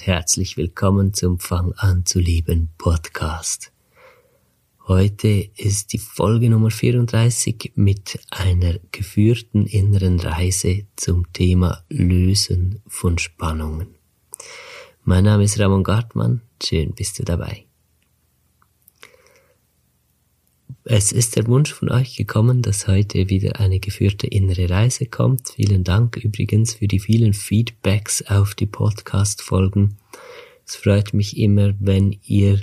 [0.00, 3.70] und herzlich willkommen zum Fang an zu lieben Podcast.
[4.86, 13.18] Heute ist die Folge Nummer 34 mit einer geführten inneren Reise zum Thema Lösen von
[13.18, 13.88] Spannungen.
[15.04, 17.69] Mein Name ist Ramon Gartmann, schön bist du dabei.
[20.84, 25.50] Es ist der Wunsch von euch gekommen, dass heute wieder eine geführte innere Reise kommt.
[25.50, 29.98] Vielen Dank übrigens für die vielen Feedbacks auf die Podcast-Folgen.
[30.66, 32.60] Es freut mich immer, wenn ihr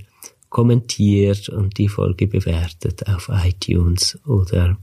[0.50, 4.78] kommentiert und die Folge bewertet auf iTunes oder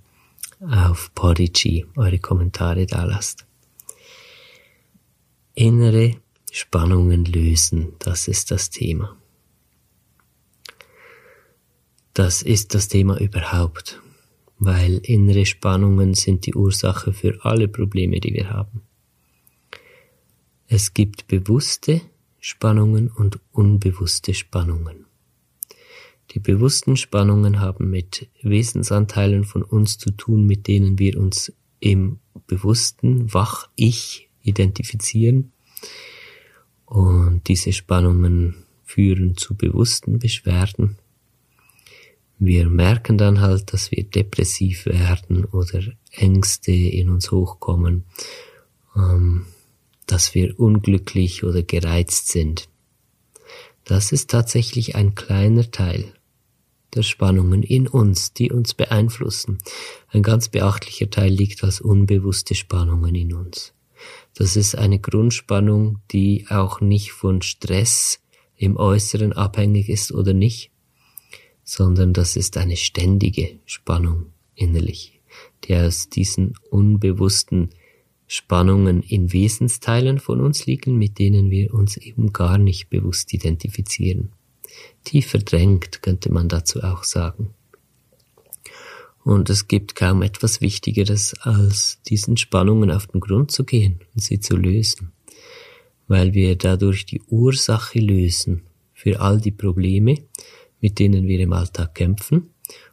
[0.61, 3.47] auf Podigy eure Kommentare da lasst.
[5.55, 6.17] Innere
[6.53, 9.17] Spannungen lösen, das ist das Thema.
[12.15, 14.01] Das ist das Thema überhaupt,
[14.61, 18.83] weil innere Spannungen sind die Ursache für alle Probleme, die wir haben.
[20.69, 22.03] Es gibt bewusste
[22.39, 25.07] Spannungen und unbewusste Spannungen.
[26.31, 32.21] Die bewussten Spannungen haben mit Wesensanteilen von uns zu tun, mit denen wir uns im
[32.47, 35.53] bewussten Wach-Ich identifizieren.
[36.87, 40.97] Und diese Spannungen führen zu bewussten Beschwerden
[42.45, 48.05] wir merken dann halt, dass wir depressiv werden oder Ängste in uns hochkommen,
[48.97, 49.47] ähm,
[50.07, 52.69] dass wir unglücklich oder gereizt sind.
[53.85, 56.15] Das ist tatsächlich ein kleiner Teil
[56.95, 59.59] der Spannungen in uns, die uns beeinflussen.
[60.09, 63.75] Ein ganz beachtlicher Teil liegt als unbewusste Spannungen in uns.
[64.35, 68.21] Das ist eine Grundspannung, die auch nicht von Stress
[68.57, 70.71] im Äußeren abhängig ist oder nicht,
[71.65, 75.21] sondern das ist eine ständige Spannung innerlich,
[75.65, 77.71] die aus diesen unbewussten
[78.27, 84.33] Spannungen in Wesensteilen von uns liegen, mit denen wir uns eben gar nicht bewusst identifizieren.
[85.05, 87.55] Tief verdrängt könnte man dazu auch sagen.
[89.23, 94.23] Und es gibt kaum etwas Wichtigeres, als diesen Spannungen auf den Grund zu gehen und
[94.23, 95.13] sie zu lösen,
[96.09, 100.19] weil wir dadurch die Ursache lösen für all die Probleme,
[100.85, 102.51] mit denen wir im Alltag kämpfen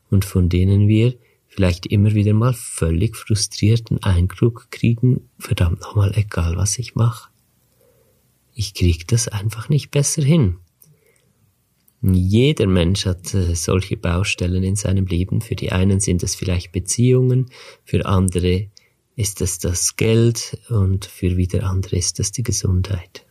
[0.10, 1.14] und von denen wir
[1.48, 7.30] vielleicht immer wieder mal völlig frustrierten Eindruck kriegen, verdammt nochmal, egal was ich mache.
[8.54, 10.56] Ich krieg das einfach nicht besser hin.
[12.02, 15.42] Jeder Mensch hat äh, solche Baustellen in seinem Leben.
[15.42, 17.48] Für die einen sind es vielleicht Beziehungen,
[17.84, 18.70] für andere
[19.18, 23.26] ist es das Geld und für wieder andere ist es die Gesundheit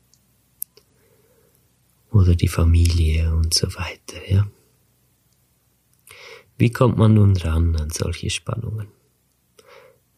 [2.10, 4.47] oder die Familie und so weiter, ja.
[6.59, 8.88] Wie kommt man nun ran an solche Spannungen?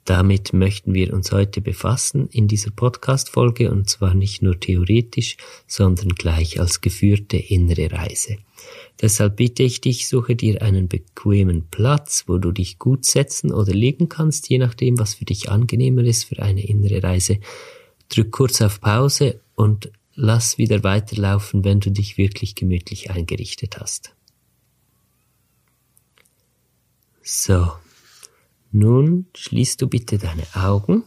[0.04, 5.36] Damit möchten wir uns heute befassen in dieser Podcast-Folge und zwar nicht nur theoretisch,
[5.69, 8.38] sondern gleich als geführte innere Reise.
[9.00, 13.72] Deshalb bitte ich dich, suche dir einen bequemen Platz, wo du dich gut setzen oder
[13.72, 17.38] legen kannst, je nachdem, was für dich angenehmer ist für eine innere Reise.
[18.09, 24.14] Drück kurz auf Pause und lass wieder weiterlaufen, wenn du dich wirklich gemütlich eingerichtet hast.
[27.22, 27.72] So,
[28.70, 31.04] nun schließt du bitte deine Augen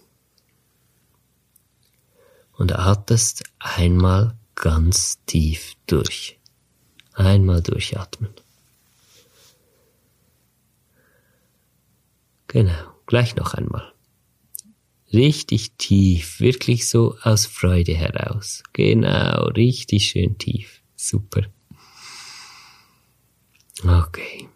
[2.54, 6.40] und atmest einmal ganz tief durch.
[7.14, 8.34] Einmal durchatmen.
[12.48, 13.95] Genau, gleich noch einmal
[15.14, 18.64] richtig tief, wirklich so aus Freude heraus.
[18.74, 20.82] Genau, richtig schön tief.
[20.96, 21.44] Super.
[23.84, 24.48] Okay.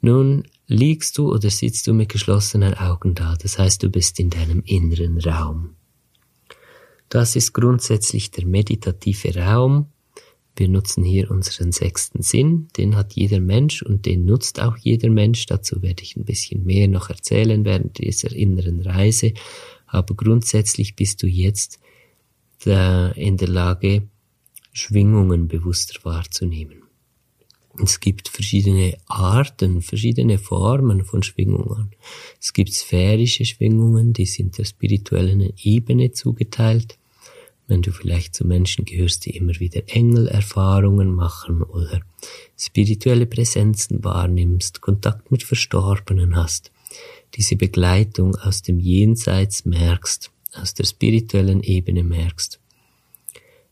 [0.00, 4.30] Nun liegst du oder sitzt du mit geschlossenen Augen da, das heißt du bist in
[4.30, 5.76] deinem inneren Raum.
[7.08, 9.92] Das ist grundsätzlich der meditative Raum.
[10.56, 15.08] Wir nutzen hier unseren sechsten Sinn, den hat jeder Mensch und den nutzt auch jeder
[15.08, 15.46] Mensch.
[15.46, 19.32] Dazu werde ich ein bisschen mehr noch erzählen während dieser inneren Reise
[19.92, 21.78] aber grundsätzlich bist du jetzt
[22.64, 24.08] in der Lage,
[24.72, 26.84] Schwingungen bewusster wahrzunehmen.
[27.82, 31.90] Es gibt verschiedene Arten, verschiedene Formen von Schwingungen.
[32.40, 36.98] Es gibt sphärische Schwingungen, die sind der spirituellen Ebene zugeteilt.
[37.68, 42.00] Wenn du vielleicht zu Menschen gehörst, die immer wieder Engelerfahrungen machen oder
[42.58, 46.72] spirituelle Präsenzen wahrnimmst, Kontakt mit Verstorbenen hast,
[47.34, 52.60] diese Begleitung aus dem Jenseits merkst, aus der spirituellen Ebene merkst,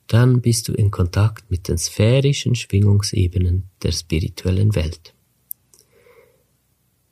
[0.07, 5.15] dann bist du in Kontakt mit den sphärischen Schwingungsebenen der spirituellen Welt.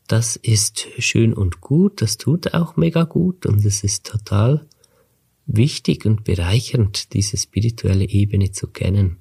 [0.08, 4.66] Das ist schön und gut, das tut auch mega gut und es ist total
[5.48, 9.16] wichtig und bereichernd, diese spirituelle Ebene zu kennen.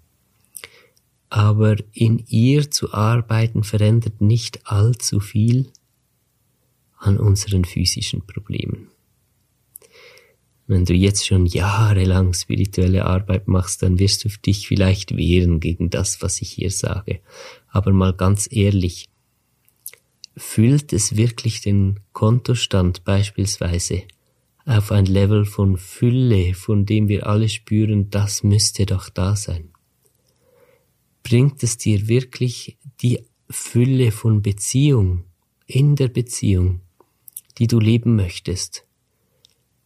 [1.30, 5.72] Aber in ihr zu arbeiten verändert nicht allzu viel
[6.98, 8.90] an unseren physischen Problemen.
[10.68, 15.90] Wenn du jetzt schon jahrelang spirituelle Arbeit machst, dann wirst du dich vielleicht wehren gegen
[15.90, 17.22] das, was ich hier sage.
[17.70, 19.08] Aber mal ganz ehrlich,
[20.36, 24.04] füllt es wirklich den Kontostand beispielsweise
[24.68, 29.70] auf ein Level von Fülle, von dem wir alle spüren, das müsste doch da sein?
[31.24, 35.24] Bringt es dir wirklich die Fülle von Beziehung
[35.68, 36.82] in der Beziehung,
[37.58, 38.86] die du leben möchtest?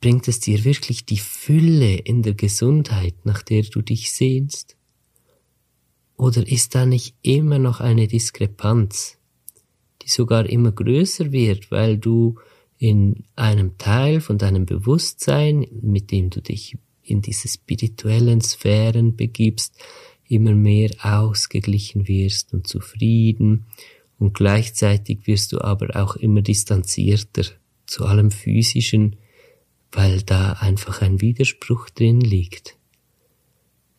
[0.01, 4.77] Bringt es dir wirklich die Fülle in der Gesundheit, nach der du dich sehnst?
[6.17, 9.19] Oder ist da nicht immer noch eine Diskrepanz,
[10.01, 12.39] die sogar immer größer wird, weil du
[12.81, 19.75] in einem Teil von deinem Bewusstsein, mit dem du dich in diese spirituellen Sphären begibst,
[20.27, 23.67] immer mehr ausgeglichen wirst und zufrieden
[24.17, 27.43] und gleichzeitig wirst du aber auch immer distanzierter
[27.85, 29.15] zu allem physischen,
[29.91, 32.77] weil da einfach ein Widerspruch drin liegt.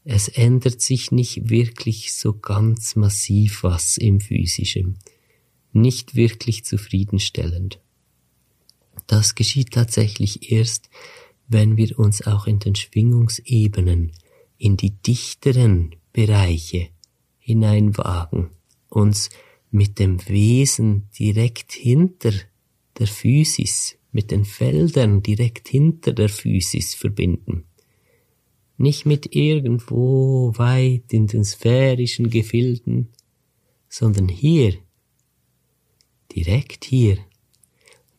[0.03, 4.99] Es ändert sich nicht wirklich so ganz massiv was im physischen,
[5.73, 7.79] nicht wirklich zufriedenstellend.
[9.07, 10.89] Das geschieht tatsächlich erst,
[11.49, 14.13] wenn wir uns auch in den Schwingungsebenen,
[14.59, 16.89] in die dichteren Bereiche
[17.39, 18.51] hineinwagen,
[18.89, 19.31] uns
[19.71, 22.33] mit dem Wesen direkt hinter
[22.99, 27.65] der Physis mit den Feldern direkt hinter der Physis verbinden.
[28.77, 33.09] Nicht mit irgendwo weit in den sphärischen Gefilden,
[33.89, 34.75] sondern hier,
[36.35, 37.19] direkt hier.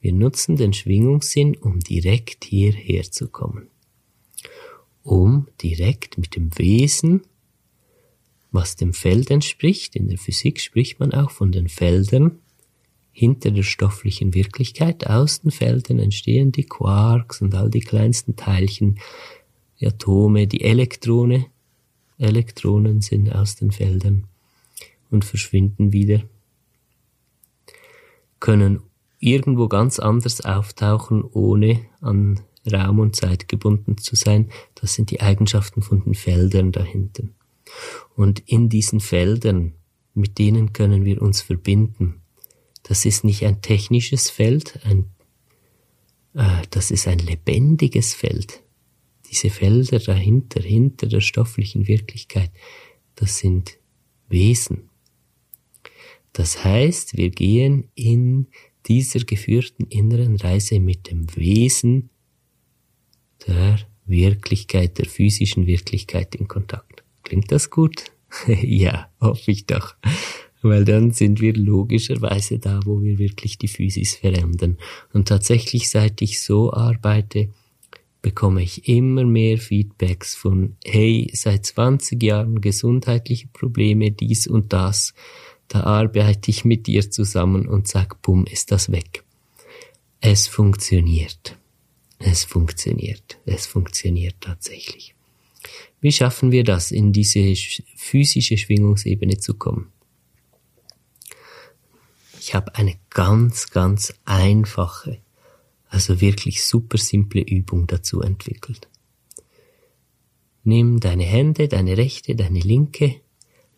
[0.04, 3.70] Wir nutzen den Schwingungssinn, um direkt hierher zu kommen.
[5.02, 7.22] Um direkt mit dem Wesen,
[8.52, 12.40] was dem Feld entspricht, in der Physik spricht man auch von den Feldern,
[13.14, 19.00] hinter der stofflichen Wirklichkeit, aus den Feldern entstehen die Quarks und all die kleinsten Teilchen,
[19.80, 21.46] die Atome, die Elektrone,
[22.18, 24.28] Elektronen sind aus den Feldern
[25.12, 26.24] und verschwinden wieder,
[28.42, 28.82] können
[29.24, 34.50] irgendwo ganz anders auftauchen, ohne an Raum und Zeit gebunden zu sein.
[34.76, 37.24] Das sind die Eigenschaften von den Feldern dahinter.
[38.16, 39.74] Und in diesen Feldern,
[40.14, 42.22] mit denen können wir uns verbinden.
[42.84, 45.06] Das ist nicht ein technisches Feld, ein,
[46.34, 48.62] äh, das ist ein lebendiges Feld.
[49.32, 52.52] Diese Felder dahinter, hinter der stofflichen Wirklichkeit,
[53.16, 53.78] das sind
[54.28, 54.90] Wesen.
[56.34, 58.48] Das heißt, wir gehen in
[58.88, 62.10] dieser geführten inneren Reise mit dem Wesen
[63.48, 67.04] der Wirklichkeit, der physischen Wirklichkeit in Kontakt.
[67.24, 68.06] Klingt das gut?
[68.48, 69.96] ja, hoffe ich doch
[70.64, 74.78] weil dann sind wir logischerweise da, wo wir wirklich die Physis verändern.
[75.12, 77.50] Und tatsächlich, seit ich so arbeite,
[78.22, 85.14] bekomme ich immer mehr Feedbacks von, hey, seit 20 Jahren gesundheitliche Probleme, dies und das,
[85.74, 89.24] da arbeite ich mit dir zusammen und sag, bumm, ist das weg.
[90.22, 91.58] Es funktioniert.
[92.20, 93.40] Es funktioniert.
[93.48, 95.16] Es funktioniert tatsächlich.
[96.00, 97.56] Wie schaffen wir das, in diese
[97.96, 99.92] physische Schwingungsebene zu kommen?
[102.40, 105.22] Ich habe eine ganz, ganz einfache,
[105.88, 108.88] also wirklich super simple Übung dazu entwickelt.
[110.64, 113.23] Nimm deine Hände, deine rechte, deine linke,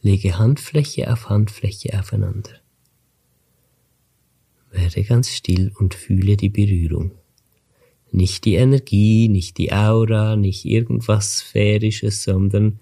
[0.06, 2.52] lege Handfläche auf Handfläche aufeinander.
[4.70, 7.12] Werde ganz still und fühle die Berührung.
[8.12, 12.80] Nicht die Energie, nicht die Aura, nicht irgendwas Sphärisches, sondern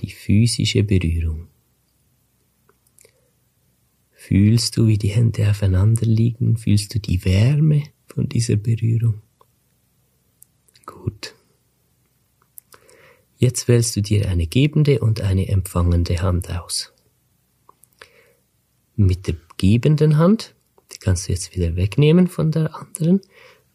[0.00, 1.48] die physische Berührung.
[4.12, 6.56] Fühlst du, wie die Hände aufeinander liegen?
[6.56, 9.20] Fühlst du die Wärme von dieser Berührung?
[10.86, 11.34] Gut.
[13.36, 16.92] Jetzt wählst du dir eine gebende und eine empfangende Hand aus.
[18.96, 20.54] Mit der gebenden Hand,
[20.92, 23.20] die kannst du jetzt wieder wegnehmen von der anderen,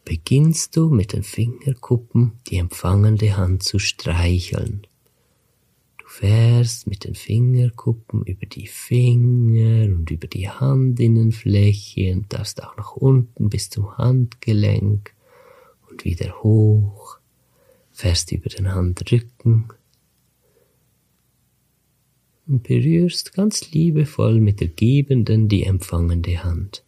[0.05, 4.87] beginnst du mit den Fingerkuppen die empfangende Hand zu streicheln
[6.09, 12.93] fährst mit den Fingerkuppen über die Finger und über die Handinnenfläche und darfst auch nach
[12.93, 15.13] unten bis zum Handgelenk
[15.89, 17.18] und wieder hoch,
[17.99, 19.73] fährst über den Handrücken
[22.47, 26.85] und berührst ganz liebevoll mit der gebenden die empfangende Hand.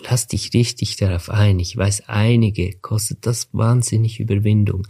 [0.00, 1.60] Lass dich richtig darauf ein.
[1.60, 4.88] Ich weiß, einige kostet das wahnsinnig Überwindung,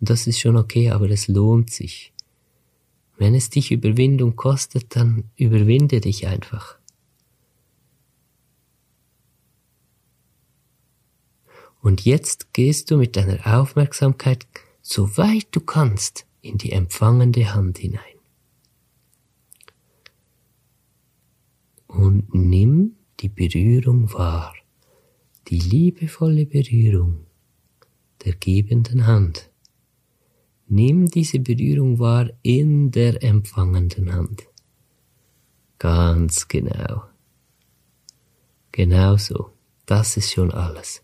[0.00, 2.14] Und das ist schon okay, aber es lohnt sich.
[3.18, 6.78] Wenn es dich Überwindung kostet, dann überwinde dich einfach.
[11.82, 14.46] Und jetzt gehst du mit deiner Aufmerksamkeit
[14.82, 18.00] so weit du kannst in die empfangende Hand hinein.
[21.86, 24.54] Und nimm die Berührung wahr,
[25.48, 27.26] die liebevolle Berührung
[28.24, 29.50] der gebenden Hand.
[30.68, 34.44] Nimm diese Berührung wahr in der empfangenden Hand.
[35.78, 37.04] Ganz genau.
[38.72, 39.50] Genau so.
[39.84, 41.01] Das ist schon alles.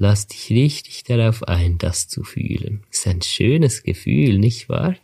[0.00, 2.84] Lass dich richtig darauf ein, das zu fühlen.
[2.90, 4.96] Es ist ein schönes Gefühl, nicht wahr?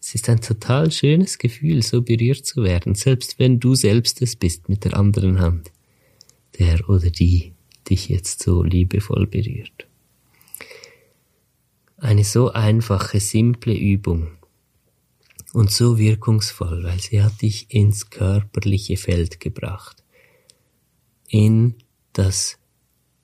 [0.00, 4.34] Es ist ein total schönes Gefühl, so berührt zu werden, selbst wenn du selbst es
[4.34, 5.70] bist mit der anderen Hand,
[6.58, 7.52] der oder die
[7.90, 9.86] dich jetzt so liebevoll berührt.
[11.98, 14.28] Eine so einfache, simple Übung
[15.52, 20.02] und so wirkungsvoll, weil sie hat dich ins körperliche Feld gebracht,
[21.28, 21.74] in
[22.12, 22.57] das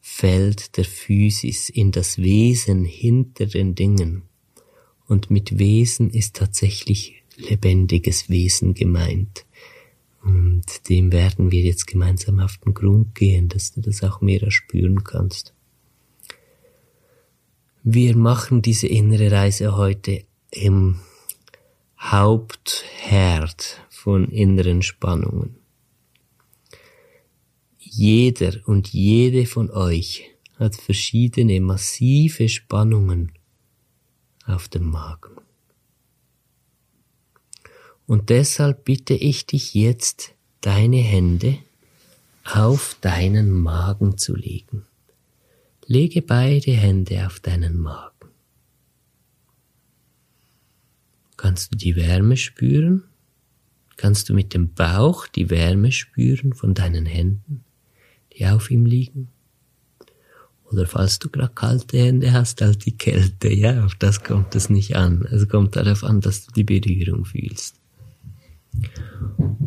[0.07, 4.25] Feld der Physis, in das Wesen hinter den Dingen.
[5.07, 9.47] Und mit Wesen ist tatsächlich lebendiges Wesen gemeint.
[10.23, 14.43] Und dem werden wir jetzt gemeinsam auf den Grund gehen, dass du das auch mehr
[14.43, 15.55] erspüren kannst.
[17.83, 21.01] Wir machen diese innere Reise heute im
[21.99, 25.64] Hauptherd von inneren Spannungen.
[27.87, 30.25] Jeder und jede von euch
[30.59, 33.33] hat verschiedene massive Spannungen
[34.47, 35.37] auf dem Magen.
[38.07, 41.59] Und deshalb bitte ich dich jetzt, deine Hände
[42.45, 44.87] auf deinen Magen zu legen.
[45.87, 48.31] Lege beide Hände auf deinen Magen.
[51.37, 53.05] Kannst du die Wärme spüren?
[53.97, 57.64] Kannst du mit dem Bauch die Wärme spüren von deinen Händen?
[58.37, 59.29] Die auf ihm liegen.
[60.71, 63.53] Oder falls du gerade kalte Hände hast, halt die Kälte.
[63.53, 65.27] Ja, auf das kommt es nicht an.
[65.31, 67.77] Es kommt darauf an, dass du die Berührung fühlst.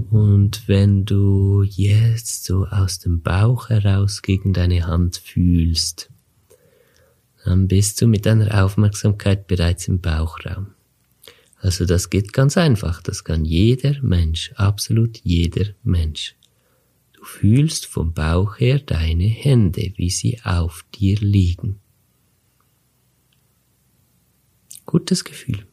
[0.09, 6.09] Und wenn du jetzt so aus dem Bauch heraus gegen deine Hand fühlst,
[7.45, 10.67] dann bist du mit deiner Aufmerksamkeit bereits im Bauchraum.
[11.59, 13.01] Also das geht ganz einfach.
[13.01, 16.35] Das kann jeder Mensch, absolut jeder Mensch
[17.27, 21.79] fühlst vom Bauch her deine Hände, wie sie auf dir liegen.
[24.85, 25.65] Gutes Gefühl.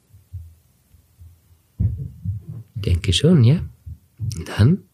[2.74, 3.64] Denke schon, ja?
[4.56, 4.84] Dann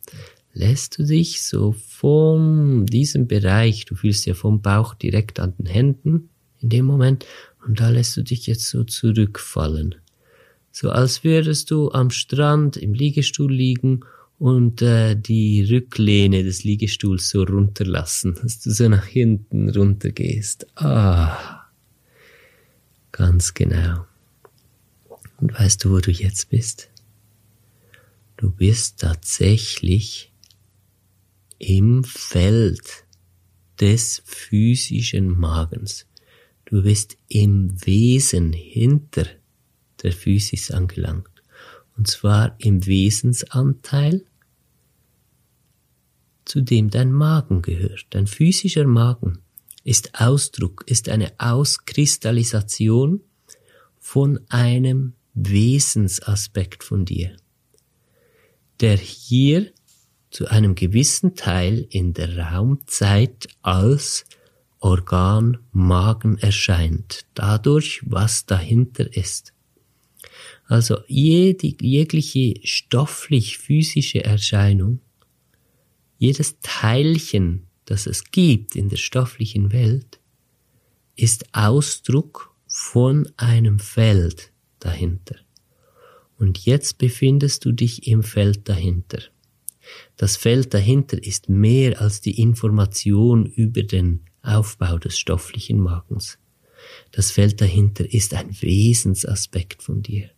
[0.52, 5.66] lässt du dich so von diesem Bereich, du fühlst ja vom Bauch direkt an den
[5.66, 7.26] Händen in dem Moment,
[7.66, 9.96] und da lässt du dich jetzt so zurückfallen.
[10.72, 14.00] So als würdest du am Strand im Liegestuhl liegen
[14.40, 20.66] und äh, die Rücklehne des Liegestuhls so runterlassen, dass du so nach hinten runter gehst.
[20.76, 21.66] Ah,
[23.12, 24.06] ganz genau.
[25.36, 26.88] Und weißt du, wo du jetzt bist?
[28.38, 30.32] Du bist tatsächlich
[31.58, 33.04] im Feld
[33.78, 36.06] des physischen Magens.
[36.64, 39.26] Du bist im Wesen hinter
[40.02, 41.28] der Physis angelangt.
[41.98, 44.24] Und zwar im Wesensanteil
[46.50, 48.06] zu dem dein Magen gehört.
[48.10, 49.38] Dein physischer Magen
[49.84, 53.20] ist Ausdruck, ist eine Auskristallisation
[54.00, 57.36] von einem Wesensaspekt von dir,
[58.80, 59.70] der hier
[60.32, 64.24] zu einem gewissen Teil in der Raumzeit als
[64.80, 69.52] Organ Magen erscheint, dadurch, was dahinter ist.
[70.66, 74.98] Also jede, jegliche stofflich-physische Erscheinung
[76.20, 80.20] jedes Teilchen, das es gibt in der stofflichen Welt,
[81.16, 85.36] ist Ausdruck von einem Feld dahinter.
[86.36, 89.22] Und jetzt befindest du dich im Feld dahinter.
[90.18, 96.38] Das Feld dahinter ist mehr als die Information über den Aufbau des stofflichen Magens.
[97.12, 100.30] Das Feld dahinter ist ein Wesensaspekt von dir.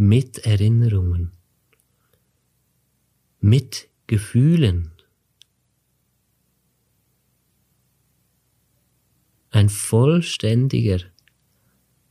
[0.00, 1.32] Mit Erinnerungen,
[3.38, 4.92] mit Gefühlen.
[9.50, 11.00] Ein vollständiger,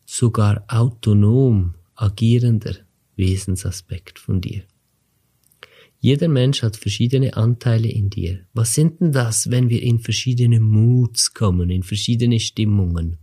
[0.06, 2.76] sogar autonom agierender
[3.16, 4.66] Wesensaspekt von dir.
[6.00, 8.46] Jeder Mensch hat verschiedene Anteile in dir.
[8.54, 13.18] Was sind denn das, wenn wir in verschiedene Moods kommen, in verschiedene Stimmungen?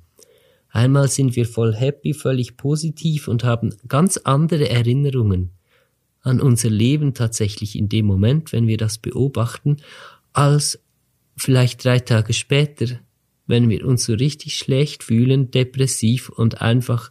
[0.76, 5.52] Einmal sind wir voll happy, völlig positiv und haben ganz andere Erinnerungen
[6.21, 9.78] an unser Leben tatsächlich in dem Moment, wenn wir das beobachten,
[10.35, 10.78] als
[11.35, 13.00] vielleicht drei Tage später,
[13.47, 17.11] wenn wir uns so richtig schlecht fühlen, depressiv und einfach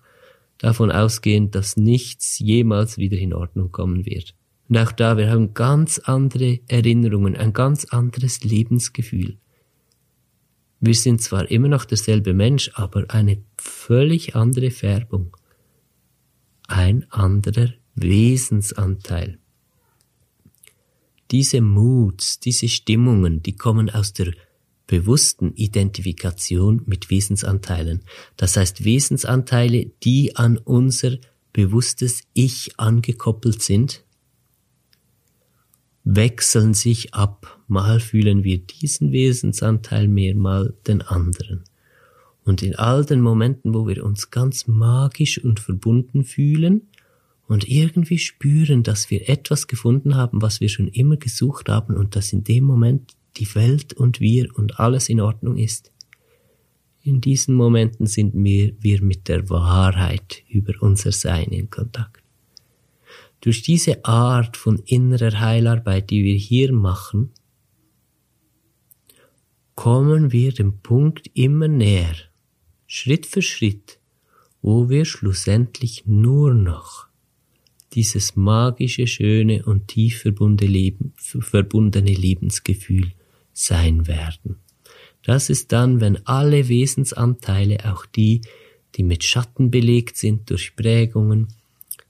[0.60, 4.36] davon ausgehen, dass nichts jemals wieder in Ordnung kommen wird.
[4.70, 9.40] Und auch da, wir haben ganz andere Erinnerungen, ein ganz anderes Lebensgefühl.
[10.80, 15.36] Wir sind zwar immer noch derselbe Mensch, aber eine völlig andere Färbung.
[16.68, 19.40] Ein anderer Wesensanteil.
[21.32, 24.34] Diese Moods, diese Stimmungen, die kommen aus der
[24.88, 28.04] bewussten Identifikation mit Wesensanteilen.
[28.38, 31.18] Das heißt Wesensanteile, die an unser
[31.54, 34.04] bewusstes Ich angekoppelt sind,
[36.04, 37.55] wechseln sich ab.
[37.68, 41.64] Mal fühlen wir diesen Wesensanteil mehr, mal den anderen.
[42.44, 46.84] Und in all den Momenten, wo wir uns ganz magisch und verbunden fühlen
[47.48, 52.16] und irgendwie spüren, dass wir etwas gefunden haben, was wir schon immer gesucht haben und
[52.16, 55.92] dass in dem Moment die Welt und wir und alles in Ordnung ist.
[57.02, 62.24] In diesen Momenten sind wir, wir mit der Wahrheit über unser Sein in Kontakt.
[63.42, 67.32] Durch diese Art von innerer Heilarbeit, die wir hier machen,
[69.76, 72.16] kommen wir dem Punkt immer näher,
[72.88, 74.00] Schritt für Schritt,
[74.62, 77.08] wo wir schlussendlich nur noch
[77.94, 83.14] dieses magische, schöne und tief verbundene Lebensgefühl
[83.54, 84.58] sein werden.
[85.24, 88.42] Das ist dann, wenn alle Wesensanteile, auch die,
[88.96, 91.48] die mit Schatten belegt sind durch Prägungen,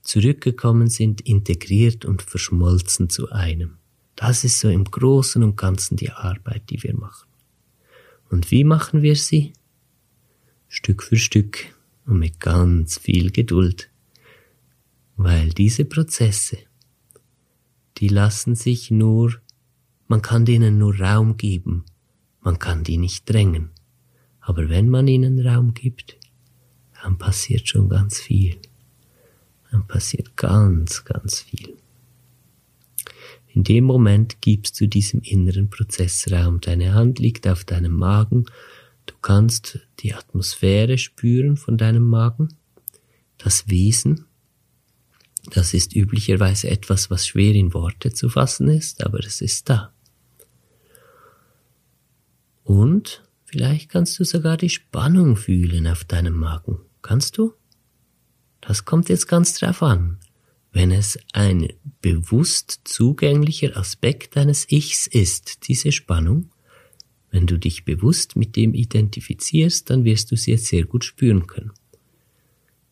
[0.02, 3.78] zurückgekommen sind, integriert und verschmolzen zu einem.
[4.16, 7.26] Das ist so im Großen und Ganzen die Arbeit, die wir machen.
[8.30, 9.52] Und wie machen wir sie?
[10.68, 11.58] Stück für Stück
[12.06, 13.90] und mit ganz viel Geduld.
[15.16, 16.58] Weil diese Prozesse,
[17.98, 19.34] die lassen sich nur,
[20.08, 21.84] man kann denen nur Raum geben,
[22.40, 23.70] man kann die nicht drängen.
[24.40, 26.16] Aber wenn man ihnen Raum gibt,
[27.02, 28.60] dann passiert schon ganz viel
[29.76, 31.76] dann passiert ganz, ganz viel.
[33.56, 36.60] In dem Moment gibst du diesem inneren Prozess Raum.
[36.60, 38.44] Deine Hand liegt auf deinem Magen.
[39.06, 42.50] Du kannst die Atmosphäre spüren von deinem Magen.
[43.38, 44.26] Das Wesen.
[45.52, 49.94] Das ist üblicherweise etwas, was schwer in Worte zu fassen ist, aber es ist da.
[52.62, 56.80] Und vielleicht kannst du sogar die Spannung fühlen auf deinem Magen.
[57.00, 57.54] Kannst du?
[58.60, 60.18] Das kommt jetzt ganz drauf an.
[60.76, 66.50] Wenn es ein bewusst zugänglicher Aspekt deines Ichs ist, diese Spannung,
[67.30, 71.46] wenn du dich bewusst mit dem identifizierst, dann wirst du sie jetzt sehr gut spüren
[71.46, 71.72] können.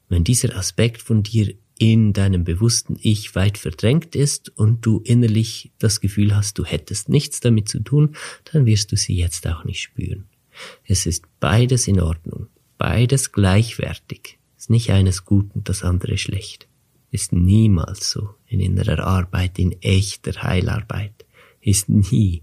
[0.09, 5.71] Wenn dieser Aspekt von dir in deinem bewussten Ich weit verdrängt ist und du innerlich
[5.79, 8.17] das Gefühl hast, du hättest nichts damit zu tun,
[8.51, 10.25] dann wirst du sie jetzt auch nicht spüren.
[10.87, 12.47] Es ist beides in Ordnung,
[12.79, 14.39] beides gleichwertig.
[14.57, 16.67] Ist nicht eines gut und das andere schlecht.
[17.15, 18.35] Ist niemals so.
[18.49, 21.25] In innerer Arbeit, in echter Heilarbeit
[21.61, 22.43] ist nie,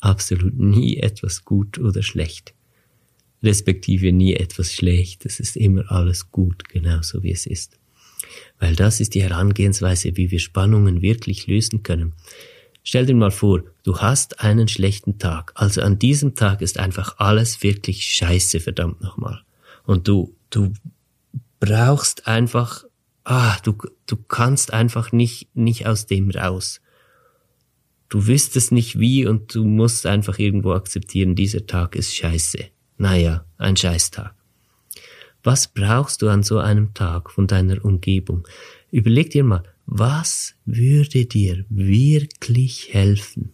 [0.00, 2.54] absolut nie etwas gut oder schlecht.
[3.42, 5.26] Respektive nie etwas schlecht.
[5.26, 7.78] Es ist immer alles gut, genauso wie es ist.
[8.58, 12.14] Weil das ist die Herangehensweise, wie wir Spannungen wirklich lösen können.
[12.84, 15.52] Stell dir mal vor, du hast einen schlechten Tag.
[15.56, 19.42] Also an diesem Tag ist einfach alles wirklich scheiße, verdammt nochmal.
[19.84, 20.72] Und du, du
[21.60, 22.85] brauchst einfach,
[23.26, 26.80] ah, du, du kannst einfach nicht, nicht aus dem raus.
[28.08, 32.66] Du wüsstest nicht wie und du musst einfach irgendwo akzeptieren, dieser Tag ist scheiße.
[32.98, 34.32] Naja, ein Scheißtag.
[35.42, 38.46] Was brauchst du an so einem Tag von deiner Umgebung?
[38.92, 43.52] Überleg dir mal, was würde dir wirklich helfen?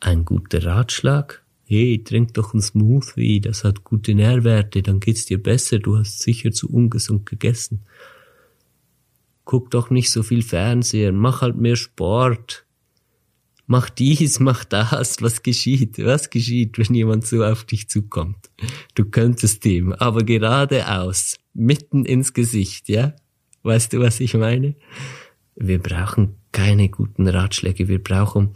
[0.00, 1.44] Ein guter Ratschlag?
[1.68, 6.20] Hey, trink doch ein Smoothie, das hat gute Nährwerte, dann geht's dir besser, du hast
[6.20, 7.82] sicher zu ungesund gegessen.
[9.44, 12.64] Guck doch nicht so viel Fernsehen, mach halt mehr Sport.
[13.66, 15.98] Mach dies, mach das, was geschieht?
[15.98, 18.50] Was geschieht, wenn jemand so auf dich zukommt?
[18.94, 23.14] Du könntest ihm, aber geradeaus, mitten ins Gesicht, ja?
[23.62, 24.74] Weißt du, was ich meine?
[25.54, 28.54] Wir brauchen keine guten Ratschläge, wir brauchen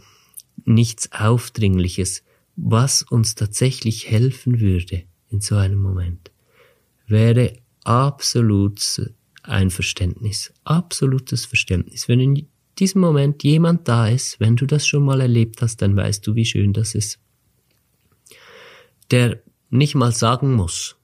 [0.65, 2.23] nichts Aufdringliches
[2.55, 6.31] was uns tatsächlich helfen würde in so einem Moment,
[7.07, 9.01] wäre absolut
[9.43, 12.07] ein Verständnis, absolutes Verständnis.
[12.07, 12.47] Wenn
[12.79, 16.35] diesem Moment jemand da ist, wenn du das schon mal erlebt hast, dann weißt du,
[16.35, 17.19] wie schön das ist.
[19.11, 20.95] Der nicht mal sagen muss.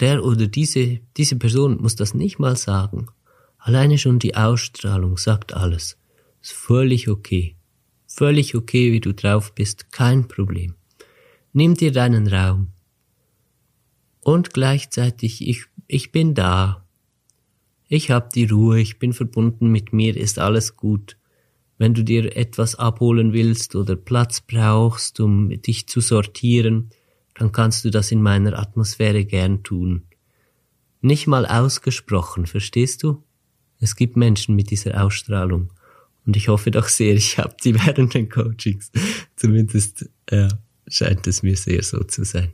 [0.00, 3.06] Der oder diese, diese Person muss das nicht mal sagen.
[3.58, 5.98] Alleine schon die Ausstrahlung sagt alles.
[6.40, 7.56] Ist völlig okay.
[8.06, 10.74] Völlig okay, wie du drauf bist, kein Problem.
[11.58, 12.68] Nimm dir deinen Raum.
[14.20, 16.86] Und gleichzeitig, ich, ich bin da.
[17.88, 21.16] Ich hab die Ruhe, ich bin verbunden mit mir, ist alles gut.
[21.76, 26.90] Wenn du dir etwas abholen willst oder Platz brauchst, um dich zu sortieren,
[27.34, 30.04] dann kannst du das in meiner Atmosphäre gern tun.
[31.00, 33.24] Nicht mal ausgesprochen, verstehst du?
[33.80, 35.72] Es gibt Menschen mit dieser Ausstrahlung.
[36.24, 38.92] Und ich hoffe doch sehr, ich habe die während den Coachings.
[39.34, 40.50] Zumindest ja,
[40.88, 42.52] scheint es mir sehr so zu sein.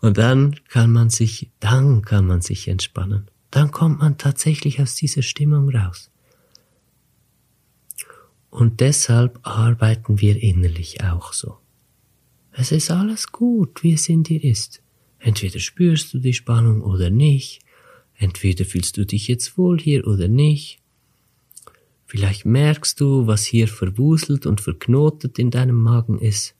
[0.00, 4.96] Und dann kann man sich, dann kann man sich entspannen dann kommt man tatsächlich aus
[4.96, 6.10] dieser Stimmung raus.
[8.50, 11.56] Und deshalb arbeiten wir innerlich auch so.
[12.52, 14.82] Es ist alles gut, wie es in dir ist.
[15.18, 17.60] Entweder spürst du die Spannung oder nicht.
[18.14, 20.78] Entweder fühlst du dich jetzt wohl hier oder nicht.
[22.04, 26.54] Vielleicht merkst du, was hier verwuselt und verknotet in deinem Magen ist.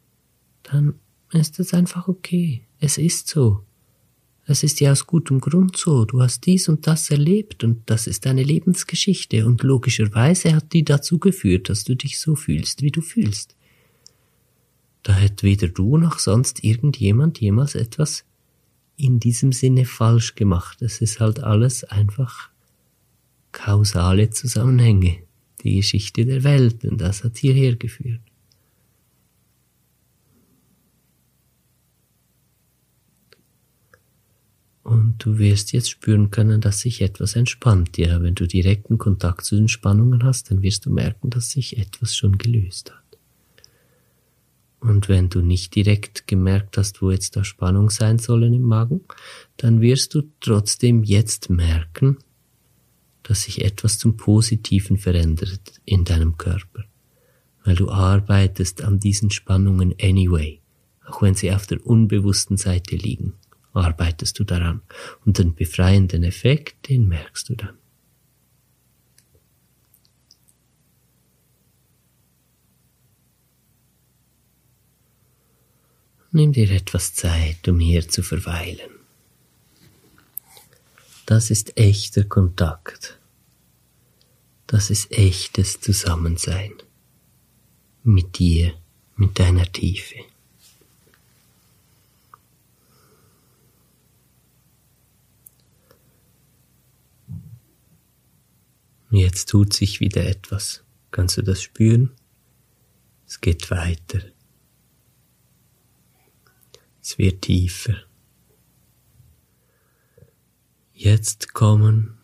[0.62, 0.94] Dann
[1.36, 2.62] ist es einfach okay.
[2.78, 3.62] Es ist so.
[4.48, 6.04] Es ist ja aus gutem Grund so.
[6.04, 10.84] Du hast dies und das erlebt und das ist deine Lebensgeschichte und logischerweise hat die
[10.84, 13.56] dazu geführt, dass du dich so fühlst, wie du fühlst.
[15.02, 18.24] Da hätte weder du noch sonst irgendjemand jemals etwas
[18.96, 20.80] in diesem Sinne falsch gemacht.
[20.80, 22.50] Es ist halt alles einfach
[23.52, 25.18] kausale Zusammenhänge,
[25.62, 28.20] die Geschichte der Welt und das hat hierher geführt.
[34.86, 37.98] Und du wirst jetzt spüren können, dass sich etwas entspannt.
[37.98, 41.76] Ja, wenn du direkten Kontakt zu den Spannungen hast, dann wirst du merken, dass sich
[41.76, 43.18] etwas schon gelöst hat.
[44.78, 49.00] Und wenn du nicht direkt gemerkt hast, wo jetzt da Spannung sein sollen im Magen,
[49.56, 52.18] dann wirst du trotzdem jetzt merken,
[53.24, 56.84] dass sich etwas zum Positiven verändert in deinem Körper.
[57.64, 60.60] Weil du arbeitest an diesen Spannungen anyway,
[61.04, 63.32] auch wenn sie auf der unbewussten Seite liegen
[63.76, 64.82] arbeitest du daran.
[65.24, 67.78] Und den befreienden Effekt, den merkst du dann.
[76.32, 78.90] Nimm dir etwas Zeit, um hier zu verweilen.
[81.24, 83.18] Das ist echter Kontakt.
[84.66, 86.72] Das ist echtes Zusammensein
[88.04, 88.74] mit dir,
[89.16, 90.16] mit deiner Tiefe.
[99.10, 100.82] Jetzt tut sich wieder etwas.
[101.10, 102.12] Kannst du das spüren?
[103.26, 104.20] Es geht weiter.
[107.02, 107.94] Es wird tiefer.
[110.92, 112.18] Jetzt kommen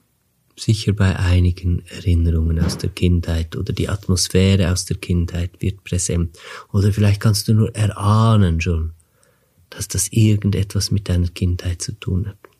[0.56, 6.38] sicher bei einigen Erinnerungen aus der Kindheit oder die Atmosphäre aus der Kindheit wird präsent.
[6.72, 8.92] Oder vielleicht kannst du nur erahnen schon,
[9.70, 12.51] dass das irgendetwas mit deiner Kindheit zu tun hat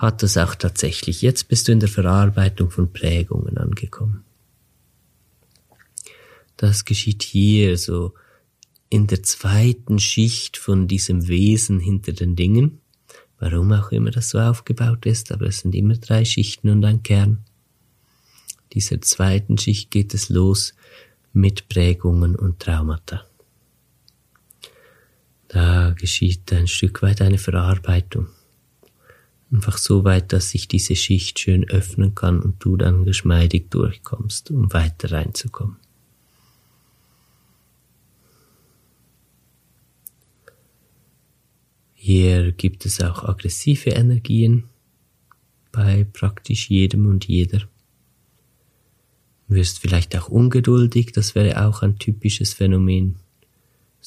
[0.00, 1.20] hat das auch tatsächlich.
[1.20, 4.24] Jetzt bist du in der Verarbeitung von Prägungen angekommen.
[6.56, 8.14] Das geschieht hier so
[8.88, 12.80] in der zweiten Schicht von diesem Wesen hinter den Dingen.
[13.38, 17.02] Warum auch immer das so aufgebaut ist, aber es sind immer drei Schichten und ein
[17.02, 17.44] Kern.
[18.72, 20.72] Dieser zweiten Schicht geht es los
[21.34, 23.26] mit Prägungen und Traumata.
[25.48, 28.28] Da geschieht ein Stück weit eine Verarbeitung.
[29.52, 34.50] Einfach so weit, dass sich diese Schicht schön öffnen kann und du dann geschmeidig durchkommst,
[34.50, 35.76] um weiter reinzukommen.
[41.94, 44.64] Hier gibt es auch aggressive Energien
[45.70, 47.68] bei praktisch jedem und jeder.
[49.48, 53.19] Wirst vielleicht auch ungeduldig, das wäre auch ein typisches Phänomen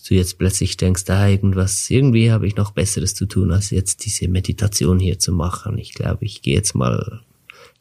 [0.04, 4.06] du jetzt plötzlich denkst, ah, irgendwas, irgendwie habe ich noch Besseres zu tun, als jetzt
[4.06, 5.78] diese Meditation hier zu machen.
[5.78, 7.22] Ich glaube, ich gehe jetzt mal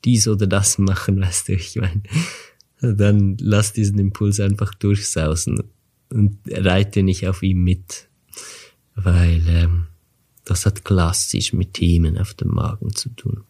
[0.05, 2.03] dies oder das machen, weißt du, ich meine.
[2.81, 5.63] Dann lass diesen Impuls einfach durchsausen
[6.11, 8.09] und reite nicht auf ihm mit,
[8.97, 9.87] weil ähm,
[10.45, 13.45] das hat klassisch mit Themen auf dem Magen zu tun.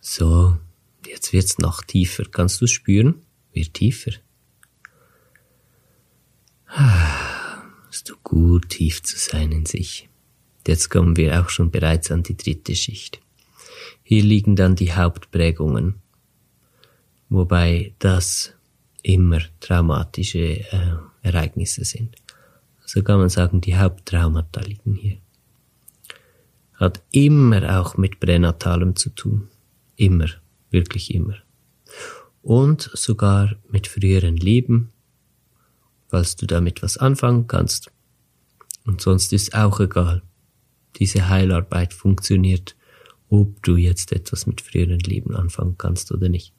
[0.00, 0.58] So,
[1.06, 2.24] jetzt wird's noch tiefer.
[2.30, 3.22] Kannst du spüren?
[3.52, 4.12] Wird tiefer.
[7.90, 10.08] Ist du gut, tief zu sein in sich.
[10.66, 13.20] Jetzt kommen wir auch schon bereits an die dritte Schicht.
[14.02, 15.96] Hier liegen dann die Hauptprägungen.
[17.28, 18.52] wobei das
[19.02, 22.16] immer traumatische äh, Ereignisse sind.
[22.82, 25.16] Also kann man sagen, die Haupttraumata liegen hier.
[26.74, 29.48] Hat immer auch mit Pränatalem zu tun.
[29.96, 30.28] Immer,
[30.70, 31.36] wirklich immer.
[32.42, 34.92] Und sogar mit früheren Leben,
[36.12, 37.90] falls du damit was anfangen kannst.
[38.84, 40.20] Und sonst ist auch egal.
[40.96, 42.76] Diese Heilarbeit funktioniert,
[43.30, 46.52] ob du jetzt etwas mit früheren Leben anfangen kannst oder nicht.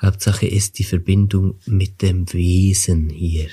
[0.00, 3.48] Hauptsache ist die Verbindung mit dem Wesen hier.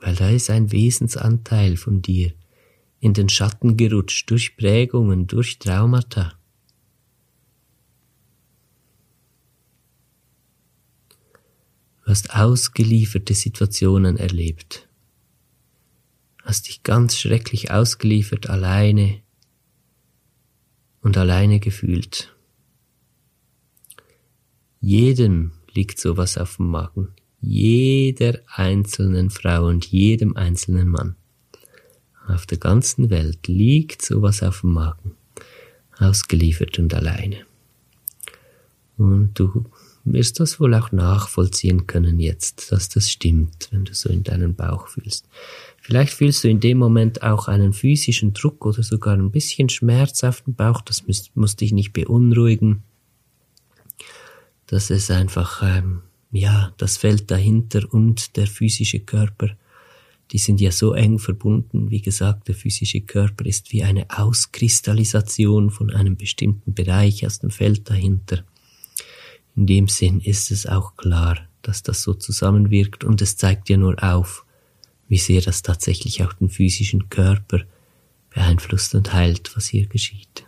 [0.00, 2.32] Weil da ist ein Wesensanteil von dir
[2.98, 6.37] in den Schatten gerutscht durch Prägungen, durch Traumata.
[12.08, 14.88] Hast ausgelieferte Situationen erlebt.
[16.42, 19.20] Hast dich ganz schrecklich ausgeliefert, alleine
[21.02, 22.34] und alleine gefühlt.
[24.80, 27.08] Jedem liegt sowas auf dem Magen.
[27.40, 31.16] Jeder einzelnen Frau und jedem einzelnen Mann.
[32.26, 35.14] Auf der ganzen Welt liegt sowas auf dem Magen.
[35.98, 37.44] Ausgeliefert und alleine.
[38.96, 39.66] Und du
[40.12, 44.54] wirst das wohl auch nachvollziehen können jetzt, dass das stimmt, wenn du so in deinen
[44.54, 45.28] Bauch fühlst.
[45.80, 50.24] Vielleicht fühlst du in dem Moment auch einen physischen Druck oder sogar ein bisschen Schmerz
[50.24, 52.82] auf dem Bauch, das muss, muss dich nicht beunruhigen
[54.68, 59.48] dass es einfach, ähm, ja, das Feld dahinter und der physische Körper,
[60.30, 61.90] die sind ja so eng verbunden.
[61.90, 67.50] Wie gesagt, der physische Körper ist wie eine Auskristallisation von einem bestimmten Bereich aus dem
[67.50, 68.44] Feld dahinter.
[69.58, 73.76] In dem Sinn ist es auch klar, dass das so zusammenwirkt und es zeigt ja
[73.76, 74.46] nur auf,
[75.08, 77.62] wie sehr das tatsächlich auch den physischen Körper
[78.30, 80.46] beeinflusst und heilt, was hier geschieht.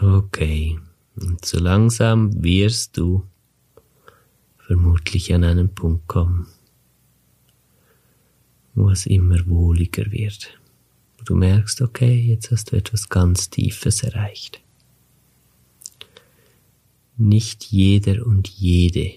[0.00, 0.78] Okay,
[1.16, 3.26] und so langsam wirst du
[4.58, 6.46] vermutlich an einen Punkt kommen,
[8.76, 10.60] wo es immer wohliger wird.
[11.18, 14.63] Wo du merkst, okay, jetzt hast du etwas ganz Tiefes erreicht.
[17.16, 19.12] Nicht jeder und jede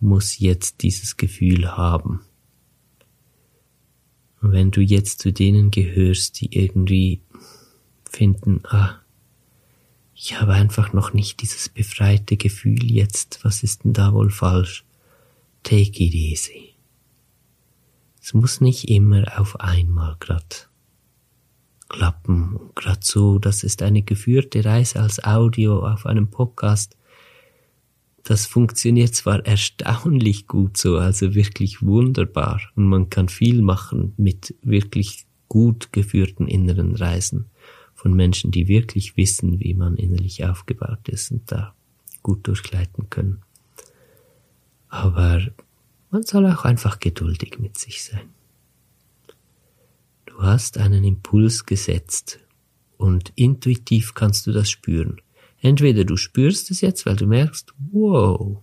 [0.00, 2.20] muss jetzt dieses Gefühl haben.
[4.40, 7.22] Und wenn du jetzt zu denen gehörst, die irgendwie
[8.08, 9.00] finden, ah,
[10.14, 14.84] ich habe einfach noch nicht dieses befreite Gefühl jetzt, was ist denn da wohl falsch?
[15.62, 16.74] Take it easy.
[18.22, 20.68] Es muss nicht immer auf einmal grad
[21.88, 26.96] klappen und grad so, das ist eine geführte Reise als Audio auf einem Podcast.
[28.24, 34.54] Das funktioniert zwar erstaunlich gut so, also wirklich wunderbar und man kann viel machen mit
[34.62, 37.50] wirklich gut geführten inneren Reisen
[37.94, 41.74] von Menschen, die wirklich wissen, wie man innerlich aufgebaut ist und da
[42.22, 43.42] gut durchgleiten können.
[44.88, 45.42] Aber
[46.10, 48.30] man soll auch einfach geduldig mit sich sein.
[50.24, 52.40] Du hast einen Impuls gesetzt
[52.96, 55.20] und intuitiv kannst du das spüren.
[55.64, 58.58] Entweder du spürst es jetzt, weil du merkst, wow,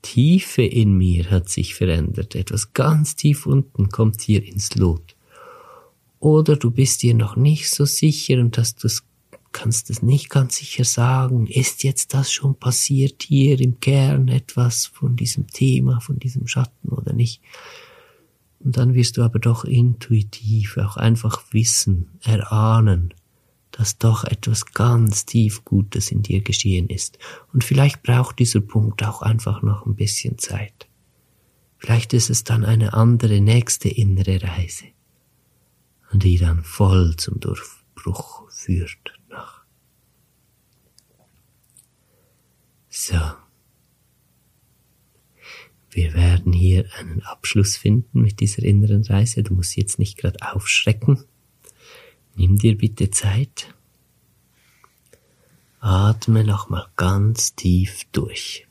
[0.00, 2.36] Tiefe in mir hat sich verändert.
[2.36, 5.16] Etwas ganz tief unten kommt hier ins Lot
[6.22, 8.88] oder du bist dir noch nicht so sicher und dass du
[9.50, 14.86] kannst es nicht ganz sicher sagen, ist jetzt das schon passiert hier im Kern etwas
[14.86, 17.42] von diesem Thema, von diesem Schatten oder nicht.
[18.60, 23.12] Und dann wirst du aber doch intuitiv auch einfach wissen, erahnen,
[23.72, 27.18] dass doch etwas ganz tief Gutes in dir geschehen ist.
[27.52, 30.88] Und vielleicht braucht dieser Punkt auch einfach noch ein bisschen Zeit.
[31.78, 34.86] Vielleicht ist es dann eine andere nächste innere Reise
[36.18, 39.64] die dann voll zum Durchbruch führt nach.
[42.88, 43.18] So.
[45.90, 49.42] Wir werden hier einen Abschluss finden mit dieser inneren Reise.
[49.42, 51.24] Du musst jetzt nicht gerade aufschrecken.
[52.34, 53.74] Nimm dir bitte Zeit.
[55.80, 58.66] Atme nochmal ganz tief durch.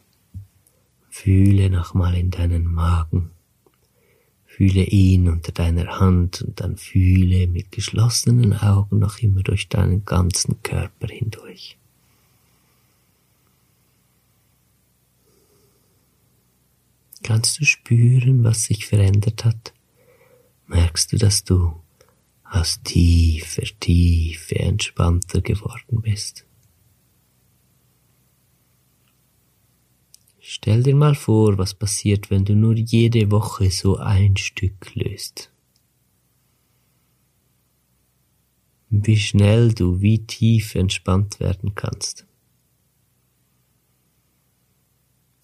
[1.10, 3.32] Fühle nochmal in deinen Magen.
[4.46, 10.06] Fühle ihn unter deiner Hand und dann fühle mit geschlossenen Augen noch immer durch deinen
[10.06, 11.78] ganzen Körper hindurch.
[17.24, 19.74] Kannst du spüren, was sich verändert hat?
[20.68, 21.82] Merkst du, dass du
[22.52, 26.46] aus tiefer Tiefe entspannter geworden bist?
[30.40, 35.52] Stell dir mal vor, was passiert, wenn du nur jede Woche so ein Stück löst.
[38.92, 42.28] wie schnell du, wie tief entspannt werden kannst.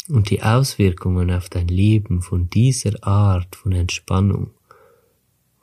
[0.09, 4.51] Und die Auswirkungen auf dein Leben von dieser Art von Entspannung,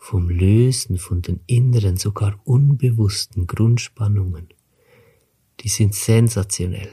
[0.04, 4.48] vom Lösen von den inneren, sogar unbewussten Grundspannungen,
[5.60, 6.90] die sind sensationell.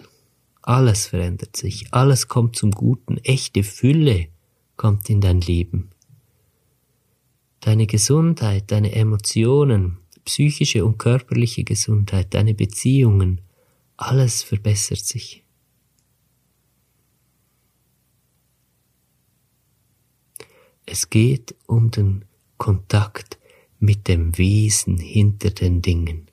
[0.62, 4.30] Alles verändert sich, alles kommt zum Guten, echte Fülle
[4.78, 5.90] kommt in dein Leben.
[7.60, 13.42] Deine Gesundheit, deine Emotionen, psychische und körperliche Gesundheit, deine Beziehungen,
[13.98, 15.44] alles verbessert sich.
[20.86, 22.24] Es geht um den
[22.62, 23.40] Kontakt
[23.80, 26.28] mit dem Wesen hinter den Dingen.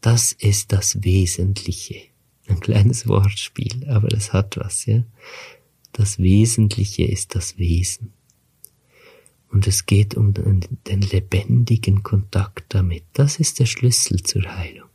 [0.00, 2.00] Das ist das Wesentliche.
[2.48, 5.04] Ein kleines Wortspiel, aber es hat was, ja.
[5.92, 8.12] Das Wesentliche ist das Wesen.
[9.52, 13.04] Und es geht um den, lebendigen Kontakt damit.
[13.12, 14.89] Das ist der Schlüssel zur Heilung.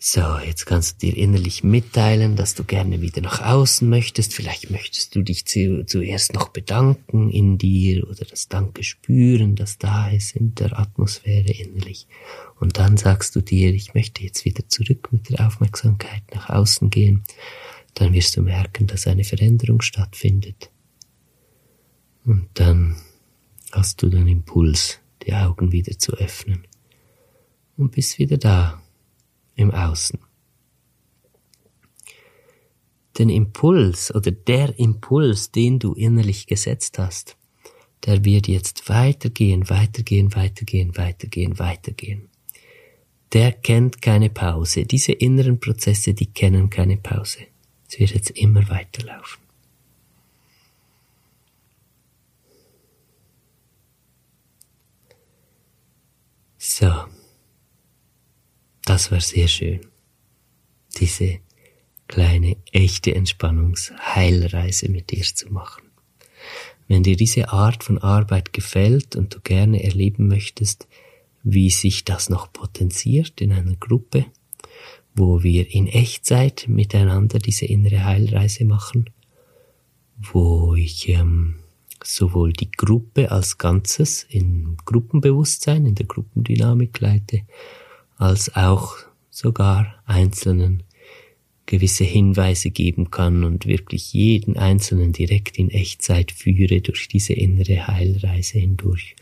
[0.00, 4.32] So, jetzt kannst du dir innerlich mitteilen, dass du gerne wieder nach außen möchtest.
[4.32, 9.76] Vielleicht möchtest du dich zu, zuerst noch bedanken in dir oder das Danke spüren, das
[9.76, 12.06] da ist in der Atmosphäre innerlich.
[12.60, 16.90] Und dann sagst du dir, ich möchte jetzt wieder zurück mit der Aufmerksamkeit nach außen
[16.90, 17.24] gehen.
[17.94, 20.70] Dann wirst du merken, dass eine Veränderung stattfindet.
[22.24, 22.94] Und dann
[23.72, 26.68] hast du den Impuls, die Augen wieder zu öffnen.
[27.76, 28.80] Und bist wieder da
[29.58, 30.20] im Außen.
[33.18, 37.36] Den Impuls oder der Impuls, den du innerlich gesetzt hast,
[38.06, 42.28] der wird jetzt weitergehen, weitergehen, weitergehen, weitergehen, weitergehen.
[43.32, 44.86] Der kennt keine Pause.
[44.86, 47.40] Diese inneren Prozesse, die kennen keine Pause.
[47.88, 49.42] Es wird jetzt immer weiterlaufen.
[56.58, 57.17] So.
[58.88, 59.80] Das war sehr schön.
[60.98, 61.40] Diese
[62.06, 65.82] kleine, echte Entspannungsheilreise mit dir zu machen.
[66.86, 70.88] Wenn dir diese Art von Arbeit gefällt und du gerne erleben möchtest,
[71.42, 74.24] wie sich das noch potenziert in einer Gruppe,
[75.14, 79.10] wo wir in Echtzeit miteinander diese innere Heilreise machen,
[80.16, 81.56] wo ich ähm,
[82.02, 87.42] sowohl die Gruppe als Ganzes in Gruppenbewusstsein, in der Gruppendynamik leite,
[88.18, 88.96] als auch
[89.30, 90.82] sogar Einzelnen
[91.68, 97.86] gewisse Hinweise geben kann und wirklich jeden Einzelnen direkt in Echtzeit führe durch diese innere
[97.86, 99.14] Heilreise hindurch.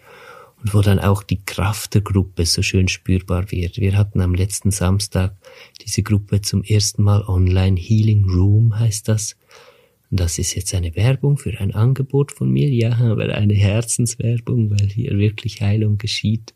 [0.62, 3.78] Und wo dann auch die Kraft der Gruppe so schön spürbar wird.
[3.78, 5.36] Wir hatten am letzten Samstag
[5.84, 7.78] diese Gruppe zum ersten Mal online.
[7.78, 9.36] Healing Room heißt das.
[10.10, 12.70] Und das ist jetzt eine Werbung für ein Angebot von mir.
[12.70, 16.54] Ja, aber eine Herzenswerbung, weil hier wirklich Heilung geschieht.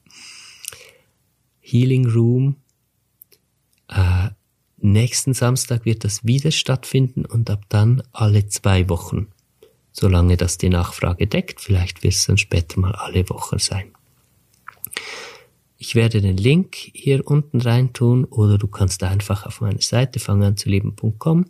[1.71, 2.57] Healing Room.
[3.89, 4.31] Äh,
[4.79, 9.29] nächsten Samstag wird das wieder stattfinden und ab dann alle zwei Wochen.
[9.93, 13.93] Solange das die Nachfrage deckt, vielleicht wird es dann später mal alle Wochen sein.
[15.79, 21.47] Ich werde den Link hier unten reintun oder du kannst einfach auf meine Seite fanganzuleben.com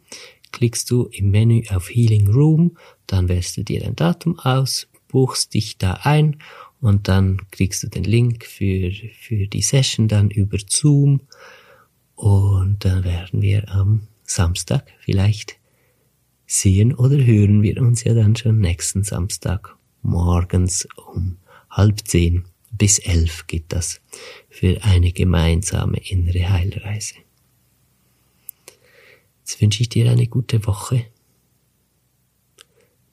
[0.53, 5.55] klickst du im Menü auf Healing Room, dann wählst du dir ein Datum aus, buchst
[5.55, 6.39] dich da ein
[6.81, 11.21] und dann kriegst du den Link für, für die Session dann über Zoom
[12.15, 15.57] und dann werden wir am Samstag vielleicht
[16.47, 21.37] sehen oder hören wir uns ja dann schon nächsten Samstag morgens um
[21.71, 24.01] halb zehn bis elf geht das
[24.49, 27.17] für eine gemeinsame innere Heilreise.
[29.41, 31.05] Jetzt wünsche ich dir eine gute Woche.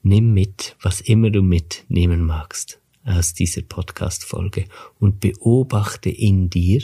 [0.04, 4.66] Nimm mit, was immer du mitnehmen magst aus dieser Podcast-Folge
[5.00, 6.84] und beobachte in dir,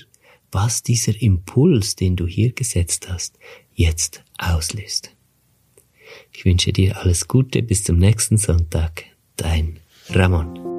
[0.51, 3.37] was dieser Impuls, den du hier gesetzt hast,
[3.73, 5.11] jetzt auslöst.
[6.31, 9.05] Ich wünsche dir alles Gute bis zum nächsten Sonntag.
[9.35, 10.72] Dein Ramon.